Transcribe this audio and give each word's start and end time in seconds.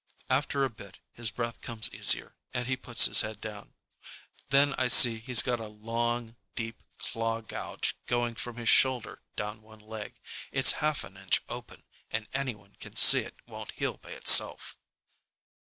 After 0.31 0.65
a 0.65 0.69
bit 0.71 0.97
his 1.13 1.29
breath 1.29 1.61
comes 1.61 1.93
easier 1.93 2.35
and 2.55 2.65
he 2.65 2.75
puts 2.75 3.05
his 3.05 3.21
head 3.21 3.39
down. 3.39 3.75
Then 4.49 4.73
I 4.79 4.87
see 4.87 5.19
he's 5.19 5.43
got 5.43 5.59
a 5.59 5.67
long, 5.67 6.37
deep 6.55 6.81
claw 6.97 7.41
gouge 7.41 7.95
going 8.07 8.33
from 8.33 8.57
his 8.57 8.67
shoulder 8.67 9.21
down 9.35 9.61
one 9.61 9.77
leg. 9.79 10.19
It's 10.51 10.71
half 10.81 11.03
an 11.03 11.17
inch 11.17 11.43
open, 11.47 11.83
and 12.09 12.25
anyone 12.33 12.75
can 12.79 12.95
see 12.95 13.19
it 13.19 13.35
won't 13.45 13.73
heal 13.73 13.97
by 13.97 14.09
itself. 14.13 14.75